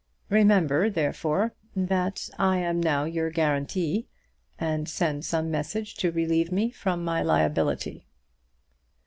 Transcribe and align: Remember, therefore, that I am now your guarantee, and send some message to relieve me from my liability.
Remember, 0.31 0.89
therefore, 0.89 1.53
that 1.75 2.27
I 2.39 2.57
am 2.57 2.81
now 2.81 3.03
your 3.03 3.29
guarantee, 3.29 4.07
and 4.57 4.89
send 4.89 5.25
some 5.25 5.51
message 5.51 5.93
to 5.97 6.11
relieve 6.11 6.51
me 6.51 6.71
from 6.71 7.03
my 7.03 7.21
liability. 7.21 8.07